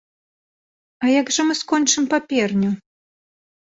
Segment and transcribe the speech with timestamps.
[1.03, 2.71] А як жа мы скончым паперню?